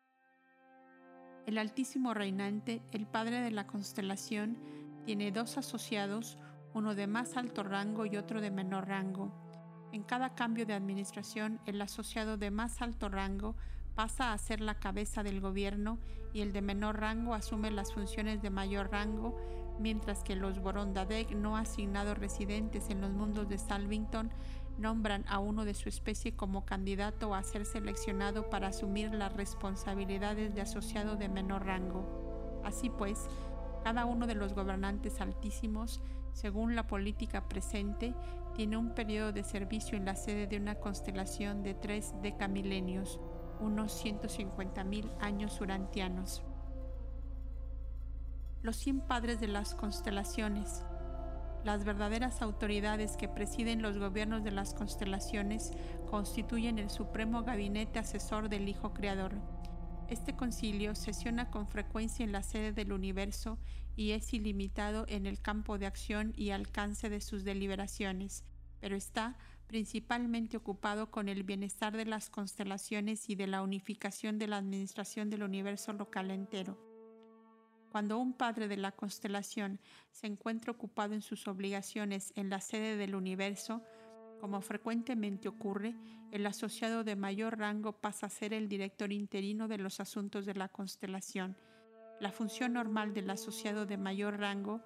[1.46, 4.58] El Altísimo Reinante, el Padre de la constelación,
[5.04, 6.38] tiene dos asociados,
[6.74, 9.49] uno de más alto rango y otro de menor rango.
[9.92, 13.56] En cada cambio de administración, el asociado de más alto rango
[13.96, 15.98] pasa a ser la cabeza del gobierno
[16.32, 19.36] y el de menor rango asume las funciones de mayor rango,
[19.80, 24.32] mientras que los Borondadek no asignados residentes en los mundos de Salvington
[24.78, 30.54] nombran a uno de su especie como candidato a ser seleccionado para asumir las responsabilidades
[30.54, 32.62] de asociado de menor rango.
[32.64, 33.28] Así pues,
[33.84, 36.00] cada uno de los gobernantes altísimos
[36.34, 38.14] según la política presente,
[38.60, 43.18] tiene un periodo de servicio en la sede de una constelación de tres decamilenios,
[43.62, 46.44] unos 150.000 años urantianos.
[48.62, 50.84] Los cien padres de las constelaciones,
[51.64, 55.72] las verdaderas autoridades que presiden los gobiernos de las constelaciones,
[56.12, 59.38] constituyen el supremo gabinete asesor del Hijo Creador.
[60.10, 63.58] Este concilio sesiona con frecuencia en la sede del universo
[63.96, 68.44] y es ilimitado en el campo de acción y alcance de sus deliberaciones,
[68.80, 69.38] pero está
[69.68, 75.30] principalmente ocupado con el bienestar de las constelaciones y de la unificación de la administración
[75.30, 76.78] del universo local entero.
[77.92, 79.80] Cuando un padre de la constelación
[80.12, 83.84] se encuentra ocupado en sus obligaciones en la sede del universo,
[84.40, 85.96] como frecuentemente ocurre,
[86.32, 90.54] el asociado de mayor rango pasa a ser el director interino de los asuntos de
[90.54, 91.58] la constelación.
[92.20, 94.82] La función normal del asociado de mayor rango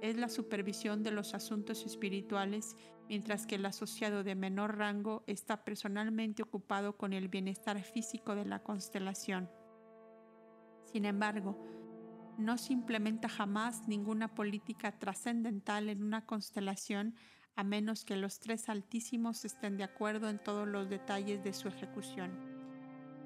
[0.00, 2.76] es la supervisión de los asuntos espirituales,
[3.08, 8.44] mientras que el asociado de menor rango está personalmente ocupado con el bienestar físico de
[8.44, 9.50] la constelación.
[10.84, 11.58] Sin embargo,
[12.38, 17.14] no se implementa jamás ninguna política trascendental en una constelación
[17.56, 21.66] a menos que los tres altísimos estén de acuerdo en todos los detalles de su
[21.66, 22.30] ejecución.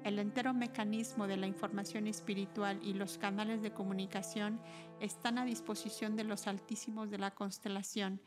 [0.03, 4.59] El entero mecanismo de la información espiritual y los canales de comunicación
[4.99, 8.19] están a disposición de los altísimos de la constelación.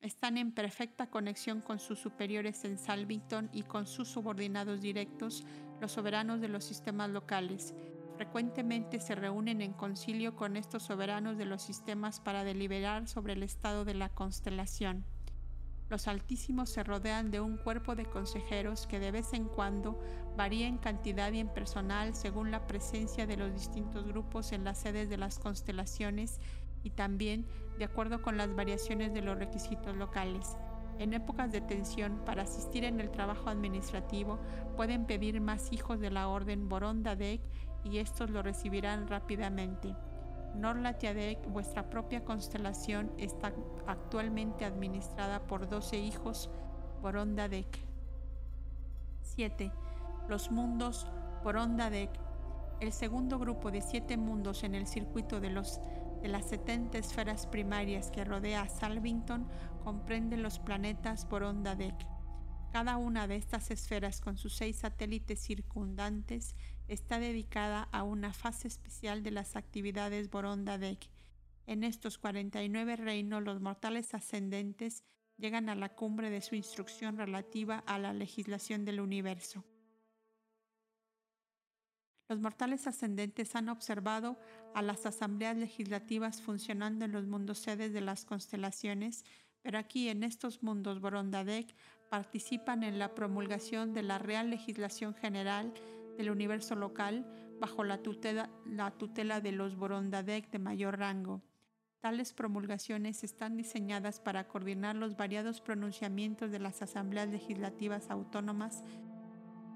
[0.00, 5.44] Están en perfecta conexión con sus superiores en Salvington y con sus subordinados directos,
[5.80, 7.74] los soberanos de los sistemas locales.
[8.16, 13.42] Frecuentemente se reúnen en concilio con estos soberanos de los sistemas para deliberar sobre el
[13.42, 15.04] estado de la constelación.
[15.90, 20.00] Los altísimos se rodean de un cuerpo de consejeros que de vez en cuando
[20.36, 24.78] varía en cantidad y en personal según la presencia de los distintos grupos en las
[24.78, 26.40] sedes de las constelaciones
[26.84, 27.44] y también
[27.78, 30.56] de acuerdo con las variaciones de los requisitos locales.
[30.98, 34.38] En épocas de tensión, para asistir en el trabajo administrativo,
[34.76, 37.40] pueden pedir más hijos de la orden Borondadek
[37.82, 39.96] y estos lo recibirán rápidamente.
[40.54, 43.52] Norlatiadek, vuestra propia constelación, está
[43.88, 46.48] actualmente administrada por 12 hijos
[47.02, 47.66] Borondadek.
[49.22, 49.72] 7.
[50.28, 51.08] Los mundos
[51.42, 52.10] Borondadek.
[52.80, 55.80] El segundo grupo de siete mundos en el circuito de, los,
[56.24, 59.46] de las 70 esferas primarias que rodea a Salvington
[59.82, 61.94] comprende los planetas Borondadek.
[62.72, 66.56] Cada una de estas esferas con sus seis satélites circundantes
[66.88, 71.10] está dedicada a una fase especial de las actividades Borondadek.
[71.66, 75.04] En estos 49 reinos los mortales ascendentes
[75.36, 79.62] llegan a la cumbre de su instrucción relativa a la legislación del universo.
[82.34, 84.36] Los mortales ascendentes han observado
[84.74, 89.24] a las asambleas legislativas funcionando en los mundos sedes de las constelaciones,
[89.62, 91.72] pero aquí en estos mundos Borondadek
[92.10, 95.72] participan en la promulgación de la real legislación general
[96.18, 97.24] del universo local
[97.60, 101.40] bajo la tutela, la tutela de los Borondadek de mayor rango.
[102.00, 108.82] Tales promulgaciones están diseñadas para coordinar los variados pronunciamientos de las asambleas legislativas autónomas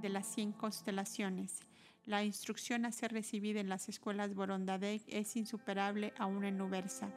[0.02, 1.67] de las 100 constelaciones.
[2.08, 7.10] La instrucción a ser recibida en las escuelas Borondadek es insuperable aún en Ubersa.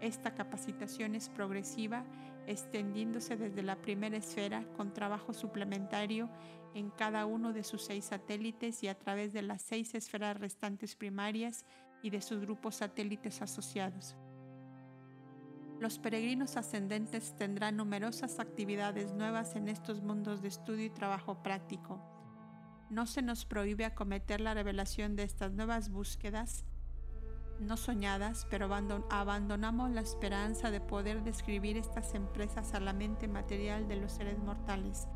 [0.00, 2.06] Esta capacitación es progresiva,
[2.46, 6.30] extendiéndose desde la primera esfera con trabajo suplementario
[6.72, 10.96] en cada uno de sus seis satélites y a través de las seis esferas restantes
[10.96, 11.66] primarias
[12.02, 14.16] y de sus grupos satélites asociados.
[15.78, 22.21] Los peregrinos ascendentes tendrán numerosas actividades nuevas en estos mundos de estudio y trabajo práctico.
[22.92, 26.66] No se nos prohíbe acometer la revelación de estas nuevas búsquedas,
[27.58, 28.68] no soñadas, pero
[29.08, 34.38] abandonamos la esperanza de poder describir estas empresas a la mente material de los seres
[34.40, 35.08] mortales.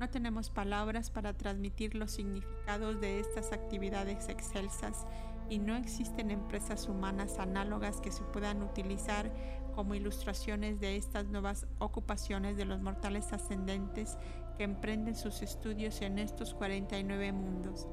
[0.00, 5.06] No tenemos palabras para transmitir los significados de estas actividades excelsas
[5.48, 9.30] y no existen empresas humanas análogas que se puedan utilizar
[9.76, 14.18] como ilustraciones de estas nuevas ocupaciones de los mortales ascendentes
[14.60, 17.88] que emprenden sus estudios en estos 49 mundos.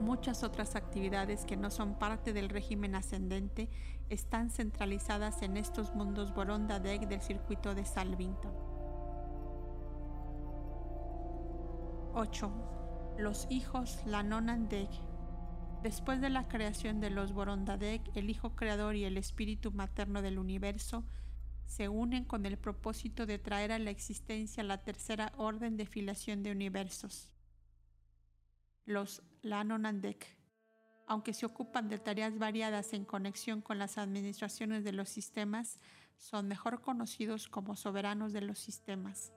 [0.00, 3.68] Muchas otras actividades que no son parte del régimen ascendente
[4.08, 8.54] están centralizadas en estos mundos Boronda Deck del circuito de Salvington.
[12.14, 12.50] 8.
[13.18, 14.88] Los hijos Lanonandek.
[15.82, 20.38] Después de la creación de los Borondadek, el Hijo Creador y el Espíritu Materno del
[20.38, 21.04] Universo
[21.66, 26.42] se unen con el propósito de traer a la existencia la tercera orden de filiación
[26.42, 27.30] de universos.
[28.84, 30.26] Los Lanonandek,
[31.06, 35.80] aunque se ocupan de tareas variadas en conexión con las administraciones de los sistemas,
[36.16, 39.32] son mejor conocidos como soberanos de los sistemas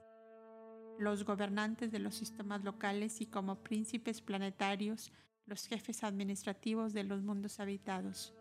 [1.00, 5.12] los gobernantes de los sistemas locales y como príncipes planetarios,
[5.46, 8.34] los jefes administrativos de los mundos habitados,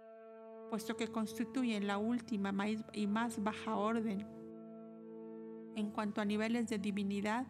[0.70, 2.54] puesto que constituyen la última
[2.94, 4.26] y más baja orden
[5.80, 7.48] en cuanto a niveles de divinidad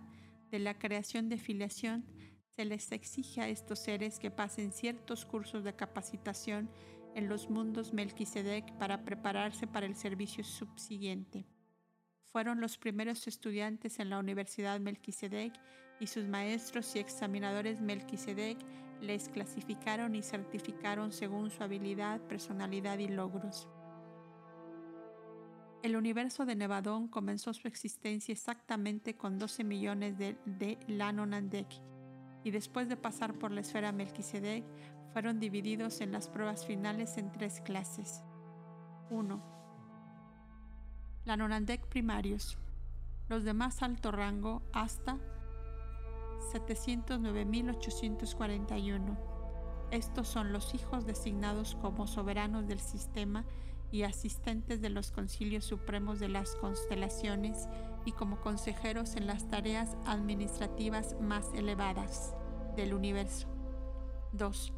[0.51, 2.05] de la creación de filiación,
[2.55, 6.69] se les exige a estos seres que pasen ciertos cursos de capacitación
[7.15, 11.47] en los mundos Melquisedec para prepararse para el servicio subsiguiente.
[12.23, 15.53] Fueron los primeros estudiantes en la Universidad Melquisedec
[15.99, 18.57] y sus maestros y examinadores Melquisedec
[19.01, 23.67] les clasificaron y certificaron según su habilidad, personalidad y logros.
[25.81, 31.67] El universo de Nevadón comenzó su existencia exactamente con 12 millones de, de Lanonandek
[32.43, 34.65] y después de pasar por la esfera Melquisedec
[35.13, 38.23] fueron divididos en las pruebas finales en tres clases.
[39.09, 39.41] 1.
[41.25, 42.57] Lanonandek primarios,
[43.27, 45.17] los de más alto rango hasta
[46.53, 49.17] 709.841.
[49.91, 53.45] Estos son los hijos designados como soberanos del sistema
[53.91, 57.67] y asistentes de los concilios supremos de las constelaciones
[58.05, 62.35] y como consejeros en las tareas administrativas más elevadas
[62.75, 63.47] del universo.
[64.33, 64.73] 2.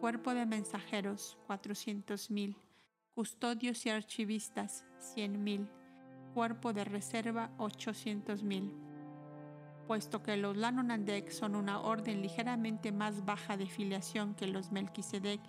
[0.00, 1.38] Cuerpo de mensajeros.
[1.48, 2.56] 400.000.
[3.16, 4.86] Custodios y archivistas.
[5.16, 5.83] 100.000
[6.34, 8.72] cuerpo de reserva 800.000.
[9.86, 15.40] Puesto que los Lanonandek son una orden ligeramente más baja de filiación que los Melquisedec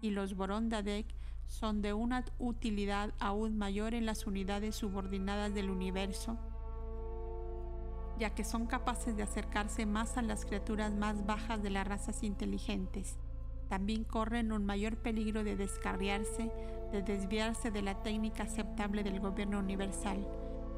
[0.00, 1.06] y los Borondadek,
[1.46, 6.38] son de una utilidad aún mayor en las unidades subordinadas del universo,
[8.18, 12.22] ya que son capaces de acercarse más a las criaturas más bajas de las razas
[12.22, 13.18] inteligentes.
[13.72, 16.52] También corren un mayor peligro de descarriarse
[16.92, 20.28] de desviarse de la técnica aceptable del gobierno universal,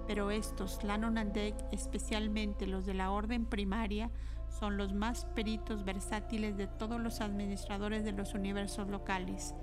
[0.07, 4.13] pero estos, Lanonandek, especialmente los de la orden primaria,
[4.49, 9.57] son los más peritos versátiles de todos los administradores de los universos locales.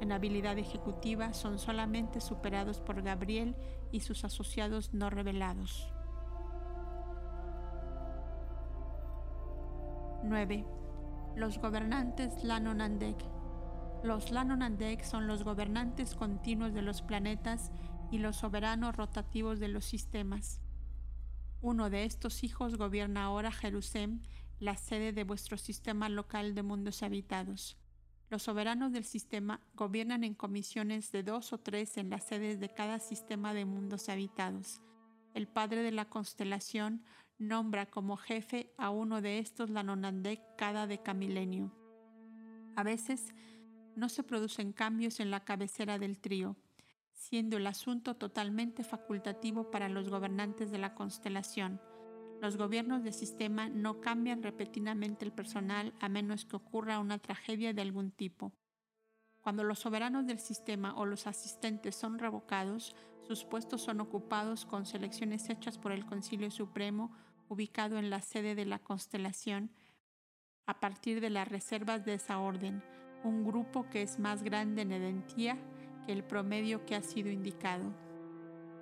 [0.00, 3.54] En habilidad ejecutiva son solamente superados por Gabriel
[3.92, 5.92] y sus asociados no revelados.
[10.22, 10.85] 9.
[11.36, 13.16] Los gobernantes Lanonandek
[14.02, 17.72] los Lanonandek son los gobernantes continuos de los planetas
[18.12, 20.60] y los soberanos rotativos de los sistemas.
[21.60, 24.22] Uno de estos hijos gobierna ahora Jerusalén,
[24.60, 27.76] la sede de vuestro sistema local de mundos habitados.
[28.30, 32.72] Los soberanos del sistema gobiernan en comisiones de dos o tres en las sedes de
[32.72, 34.82] cada sistema de mundos habitados.
[35.34, 37.02] El padre de la constelación
[37.38, 41.72] nombra como jefe a uno de estos Lanonandek cada decamilenio.
[42.74, 43.34] A veces,
[43.94, 46.56] no se producen cambios en la cabecera del trío,
[47.12, 51.80] siendo el asunto totalmente facultativo para los gobernantes de la constelación.
[52.42, 57.72] Los gobiernos de sistema no cambian repetidamente el personal a menos que ocurra una tragedia
[57.72, 58.52] de algún tipo.
[59.40, 62.94] Cuando los soberanos del sistema o los asistentes son revocados,
[63.26, 67.12] sus puestos son ocupados con selecciones hechas por el Concilio Supremo
[67.48, 69.70] ubicado en la sede de la constelación
[70.66, 72.82] a partir de las reservas de esa orden,
[73.24, 75.56] un grupo que es más grande en edentía
[76.04, 77.92] que el promedio que ha sido indicado.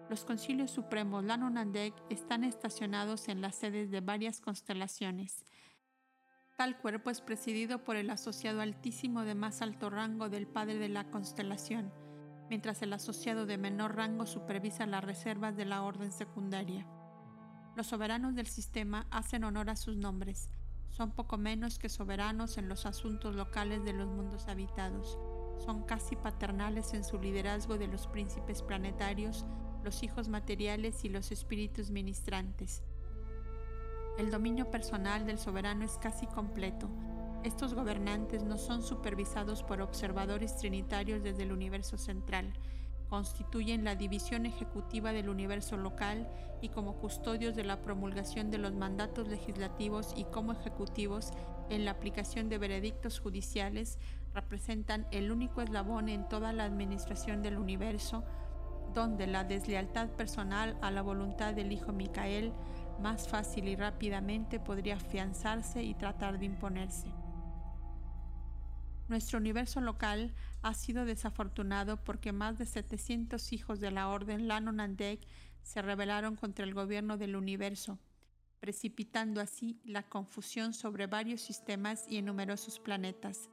[0.09, 5.45] Los concilios supremos Lanonandek están estacionados en las sedes de varias constelaciones.
[6.57, 10.89] Tal cuerpo es presidido por el asociado altísimo de más alto rango del padre de
[10.89, 11.93] la constelación,
[12.49, 16.87] mientras el asociado de menor rango supervisa las reservas de la orden secundaria.
[17.77, 20.49] Los soberanos del sistema hacen honor a sus nombres,
[20.95, 25.19] son poco menos que soberanos en los asuntos locales de los mundos habitados.
[25.59, 29.45] Son casi paternales en su liderazgo de los príncipes planetarios,
[29.83, 32.85] los hijos materiales y los espíritus ministrantes.
[34.19, 36.89] El dominio personal del soberano es casi completo.
[37.43, 42.53] Estos gobernantes no son supervisados por observadores trinitarios desde el universo central.
[43.09, 46.29] Constituyen la división ejecutiva del universo local
[46.61, 51.33] y como custodios de la promulgación de los mandatos legislativos y como ejecutivos
[51.69, 53.99] en la aplicación de veredictos judiciales
[54.33, 58.25] representan el único eslabón en toda la administración del universo
[58.95, 62.53] donde la deslealtad personal a la voluntad del Hijo Micael
[63.01, 67.09] más fácil y rápidamente podría afianzarse y tratar de imponerse.
[69.09, 75.21] Nuestro universo local ha sido desafortunado porque más de 700 hijos de la orden Lanonandek
[75.63, 77.99] se rebelaron contra el gobierno del universo,
[78.61, 83.51] precipitando así la confusión sobre varios sistemas y en numerosos planetas.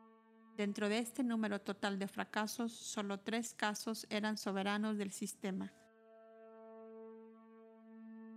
[0.55, 5.73] Dentro de este número total de fracasos, solo tres casos eran soberanos del sistema.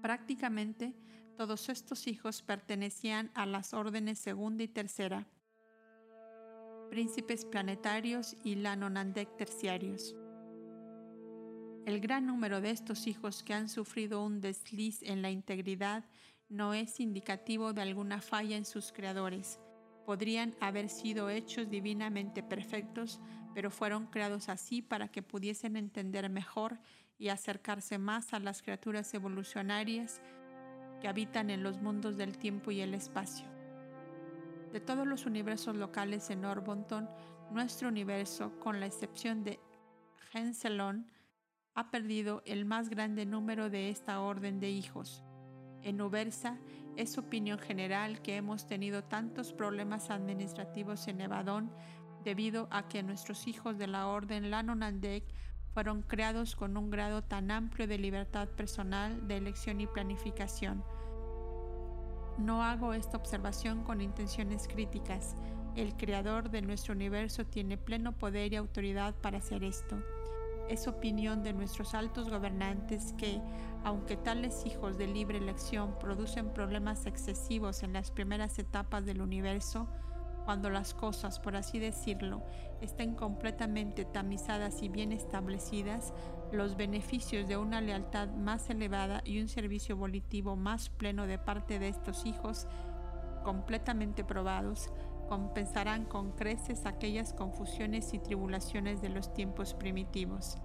[0.03, 0.95] Prácticamente
[1.37, 5.27] todos estos hijos pertenecían a las órdenes segunda y tercera,
[6.85, 10.15] príncipes planetarios y Lanonandek terciarios.
[11.87, 16.05] El gran número de estos hijos que han sufrido un desliz en la integridad
[16.49, 19.59] no es indicativo de alguna falla en sus creadores.
[20.07, 23.21] Podrían haber sido hechos divinamente perfectos,
[23.55, 26.79] pero fueron creados así para que pudiesen entender mejor
[27.19, 30.21] y acercarse más a las criaturas evolucionarias
[31.01, 33.54] que habitan en los mundos del tiempo y el espacio.
[34.75, 37.09] De todos los universos locales en Orbonton,
[37.53, 39.61] nuestro universo, con la excepción de
[40.33, 41.07] Henselon,
[41.77, 45.23] ha perdido el más grande número de esta orden de hijos.
[45.83, 46.59] En Ubersa
[46.97, 51.71] es opinión general que hemos tenido tantos problemas administrativos en Nevadón
[52.25, 55.23] debido a que nuestros hijos de la orden Lanonandek
[55.73, 60.83] fueron creados con un grado tan amplio de libertad personal, de elección y planificación.
[62.39, 65.37] No hago esta observación con intenciones críticas.
[65.77, 70.03] El creador de nuestro universo tiene pleno poder y autoridad para hacer esto.
[70.69, 73.41] Es opinión de nuestros altos gobernantes que,
[73.85, 79.89] aunque tales hijos de libre elección producen problemas excesivos en las primeras etapas del universo,
[80.45, 82.43] cuando las cosas, por así decirlo,
[82.81, 86.13] estén completamente tamizadas y bien establecidas,
[86.55, 91.79] los beneficios de una lealtad más elevada y un servicio volitivo más pleno de parte
[91.79, 92.67] de estos hijos,
[93.43, 94.91] completamente probados,
[95.29, 100.59] compensarán con creces aquellas confusiones y tribulaciones de los tiempos primitivos.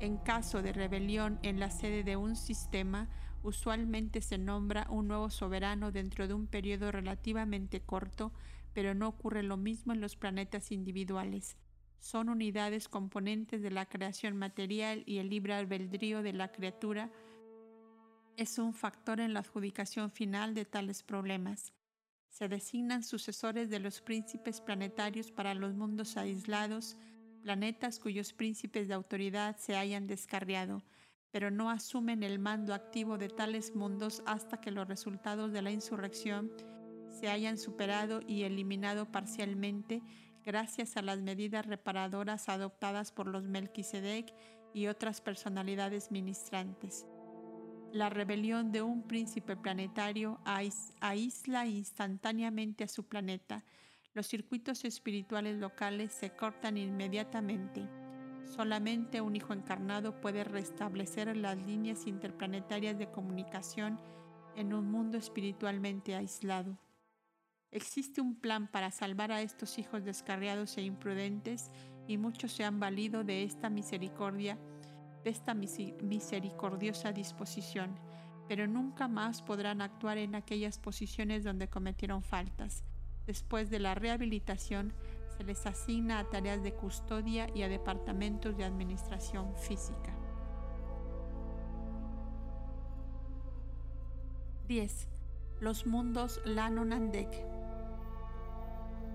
[0.00, 3.08] En caso de rebelión en la sede de un sistema,
[3.42, 8.32] usualmente se nombra un nuevo soberano dentro de un periodo relativamente corto
[8.74, 11.56] pero no ocurre lo mismo en los planetas individuales.
[12.04, 17.10] Son unidades componentes de la creación material y el libre albedrío de la criatura
[18.36, 21.72] es un factor en la adjudicación final de tales problemas.
[22.28, 26.98] Se designan sucesores de los príncipes planetarios para los mundos aislados,
[27.42, 30.82] planetas cuyos príncipes de autoridad se hayan descarriado,
[31.30, 35.70] pero no asumen el mando activo de tales mundos hasta que los resultados de la
[35.70, 36.52] insurrección
[37.08, 40.02] se hayan superado y eliminado parcialmente
[40.44, 44.32] gracias a las medidas reparadoras adoptadas por los Melquisedec
[44.72, 47.06] y otras personalidades ministrantes.
[47.92, 53.64] La rebelión de un príncipe planetario aísla instantáneamente a su planeta.
[54.14, 57.88] Los circuitos espirituales locales se cortan inmediatamente.
[58.46, 64.00] Solamente un hijo encarnado puede restablecer las líneas interplanetarias de comunicación
[64.56, 66.76] en un mundo espiritualmente aislado.
[67.74, 71.72] Existe un plan para salvar a estos hijos descarriados e imprudentes
[72.06, 74.56] y muchos se han valido de esta misericordia,
[75.24, 77.98] de esta misericordiosa disposición,
[78.46, 82.84] pero nunca más podrán actuar en aquellas posiciones donde cometieron faltas.
[83.26, 84.92] Después de la rehabilitación,
[85.36, 90.16] se les asigna a tareas de custodia y a departamentos de administración física.
[94.68, 95.08] 10.
[95.58, 97.53] Los mundos Lanonandek.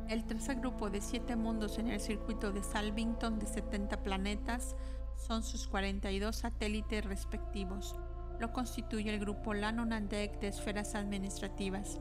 [0.10, 4.76] El tercer grupo de siete mundos en el circuito de Salvington de 70 planetas
[5.16, 7.96] son sus 42 satélites respectivos.
[8.40, 12.00] Lo constituye el grupo Lanonandek de esferas administrativas.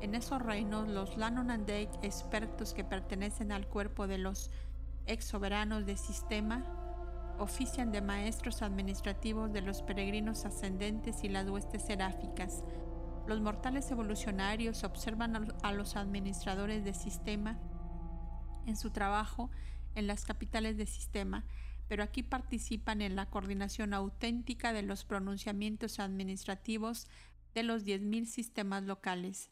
[0.00, 4.50] En esos reinos, los Lanonandek, expertos que pertenecen al cuerpo de los
[5.06, 6.64] ex soberanos de sistema,
[7.38, 12.64] ofician de maestros administrativos de los peregrinos ascendentes y las huestes seráficas,
[13.28, 17.58] los mortales evolucionarios observan a los administradores de sistema
[18.66, 19.50] en su trabajo
[19.94, 21.44] en las capitales de sistema,
[21.88, 27.06] pero aquí participan en la coordinación auténtica de los pronunciamientos administrativos
[27.54, 29.50] de los 10.000 sistemas locales.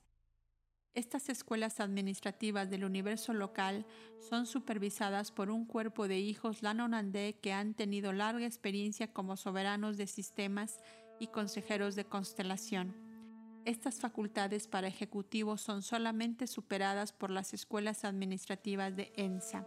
[0.94, 3.84] Estas escuelas administrativas del universo local
[4.18, 9.98] son supervisadas por un cuerpo de hijos Lanonandé que han tenido larga experiencia como soberanos
[9.98, 10.80] de sistemas
[11.20, 13.05] y consejeros de constelación.
[13.66, 19.66] Estas facultades para ejecutivos son solamente superadas por las escuelas administrativas de ENSA.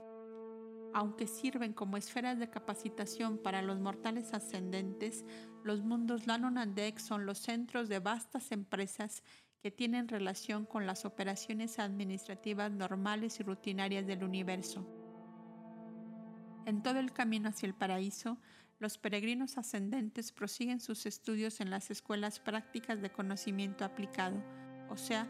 [0.93, 5.25] Aunque sirven como esferas de capacitación para los mortales ascendentes,
[5.65, 9.21] los mundos Lanonandek son los centros de vastas empresas
[9.61, 14.87] que tienen relación con las operaciones administrativas normales y rutinarias del universo.
[16.65, 18.37] En todo el camino hacia el paraíso,
[18.79, 24.41] los peregrinos ascendentes prosiguen sus estudios en las escuelas prácticas de conocimiento aplicado,
[24.89, 25.27] o sea,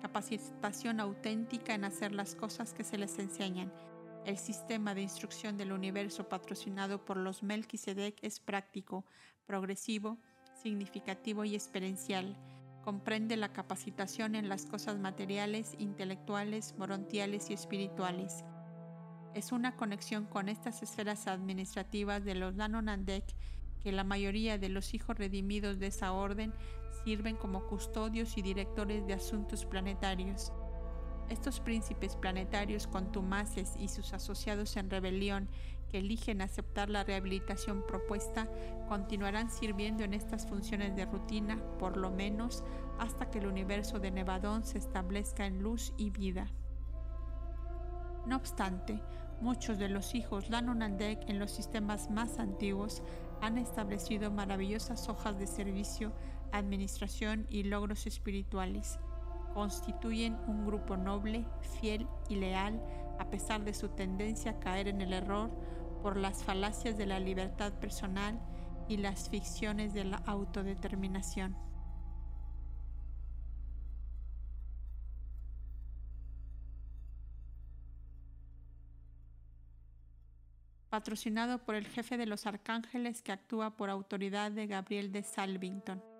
[0.00, 3.72] capacitación auténtica en hacer las cosas que se les enseñan.
[4.24, 9.04] El sistema de instrucción del universo patrocinado por los Melquisedec es práctico,
[9.46, 10.18] progresivo,
[10.62, 12.36] significativo y experiencial
[12.86, 18.44] comprende la capacitación en las cosas materiales, intelectuales, morontiales y espirituales.
[19.36, 23.22] Es una conexión con estas esferas administrativas de los Danonandek
[23.82, 26.54] que la mayoría de los hijos redimidos de esa orden
[27.04, 30.54] sirven como custodios y directores de asuntos planetarios.
[31.28, 35.50] Estos príncipes planetarios contumaces y sus asociados en rebelión
[35.90, 38.48] que eligen aceptar la rehabilitación propuesta
[38.88, 42.64] continuarán sirviendo en estas funciones de rutina, por lo menos
[42.98, 46.50] hasta que el universo de Nevadón se establezca en luz y vida.
[48.26, 49.00] No obstante,
[49.40, 53.02] muchos de los hijos Lanonandek en los sistemas más antiguos
[53.40, 56.12] han establecido maravillosas hojas de servicio,
[56.52, 58.98] administración y logros espirituales.
[59.54, 61.44] Constituyen un grupo noble,
[61.80, 62.82] fiel y leal
[63.18, 65.50] a pesar de su tendencia a caer en el error
[66.02, 68.38] por las falacias de la libertad personal
[68.88, 71.56] y las ficciones de la autodeterminación.
[80.88, 86.15] Patrocinado por el jefe de los arcángeles que actúa por autoridad de Gabriel de Salvington.